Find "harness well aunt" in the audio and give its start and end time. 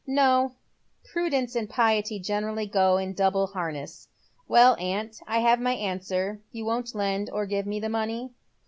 3.45-5.21